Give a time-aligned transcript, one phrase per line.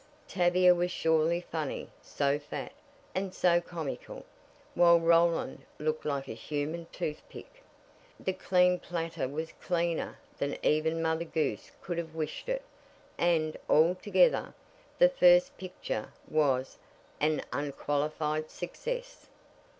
[0.27, 2.71] Tavia was surely funny so fat,
[3.13, 4.25] and so comical,
[4.73, 7.61] while Roland looked like a human toothpick.
[8.19, 12.63] The clean platter was cleaner than even Mother Goose could have wished it,
[13.19, 14.55] and, altogether,
[14.97, 16.79] the first picture was
[17.19, 19.27] an unqualified success.